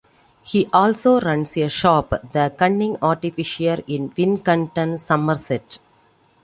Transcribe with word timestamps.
He 0.41 0.67
also 0.73 1.19
runs 1.21 1.55
a 1.57 1.69
shop, 1.69 2.09
The 2.31 2.51
Cunning 2.57 2.97
Artificer, 3.03 3.83
in 3.85 4.09
Wincanton, 4.09 4.99
Somerset. 4.99 5.77